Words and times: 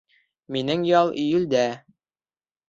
Минең 0.55 0.85
ял 0.91 1.13
июлдә 1.25 1.67